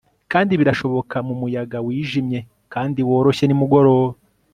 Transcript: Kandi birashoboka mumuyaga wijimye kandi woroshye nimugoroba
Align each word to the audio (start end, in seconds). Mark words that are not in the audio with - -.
Kandi 0.31 0.51
birashoboka 0.61 1.15
mumuyaga 1.27 1.77
wijimye 1.85 2.39
kandi 2.73 2.99
woroshye 3.09 3.45
nimugoroba 3.47 4.15